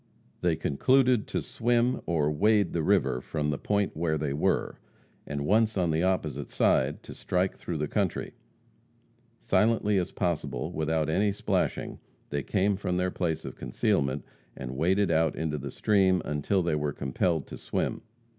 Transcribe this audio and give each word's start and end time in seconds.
They 0.41 0.55
concluded 0.55 1.27
to 1.27 1.43
swim 1.43 2.01
or 2.07 2.31
wade 2.31 2.73
the 2.73 2.81
river 2.81 3.21
from 3.21 3.51
the 3.51 3.59
point 3.59 3.95
where 3.95 4.17
they 4.17 4.33
were, 4.33 4.79
and, 5.27 5.45
once 5.45 5.77
on 5.77 5.91
the 5.91 6.01
opposite 6.01 6.49
side, 6.49 7.03
to 7.03 7.13
strike 7.13 7.55
through 7.55 7.77
the 7.77 7.87
country. 7.87 8.33
Silently 9.41 9.99
as 9.99 10.11
possible, 10.11 10.71
without 10.71 11.07
any 11.07 11.31
splashing, 11.31 11.99
they 12.31 12.41
came 12.41 12.75
from 12.75 12.97
their 12.97 13.11
place 13.11 13.45
of 13.45 13.55
concealment 13.57 14.25
and 14.55 14.75
waded 14.75 15.11
out 15.11 15.35
into 15.35 15.59
the 15.59 15.69
stream 15.69 16.23
until 16.25 16.63
they 16.63 16.73
were 16.73 16.93
compelled 16.93 17.45
to 17.45 17.57
swim. 17.59 18.01